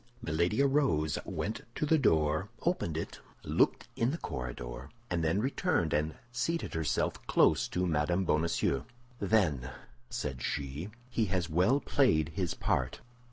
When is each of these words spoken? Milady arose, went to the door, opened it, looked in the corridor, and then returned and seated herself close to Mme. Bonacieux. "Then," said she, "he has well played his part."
Milady 0.19 0.63
arose, 0.63 1.19
went 1.25 1.61
to 1.75 1.85
the 1.85 1.99
door, 1.99 2.49
opened 2.63 2.97
it, 2.97 3.19
looked 3.43 3.87
in 3.95 4.09
the 4.09 4.17
corridor, 4.17 4.89
and 5.11 5.23
then 5.23 5.39
returned 5.39 5.93
and 5.93 6.15
seated 6.31 6.73
herself 6.73 7.23
close 7.27 7.67
to 7.67 7.85
Mme. 7.85 8.23
Bonacieux. 8.23 8.83
"Then," 9.19 9.69
said 10.09 10.41
she, 10.41 10.89
"he 11.07 11.25
has 11.25 11.51
well 11.51 11.79
played 11.79 12.29
his 12.29 12.55
part." 12.55 13.01